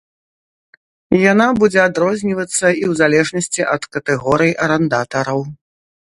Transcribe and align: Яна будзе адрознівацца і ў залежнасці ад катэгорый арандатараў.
Яна 1.31 1.45
будзе 1.59 1.79
адрознівацца 1.89 2.57
і 2.57 2.57
ў 2.57 2.91
залежнасці 3.03 3.61
ад 3.75 3.83
катэгорый 3.93 4.51
арандатараў. 4.67 5.39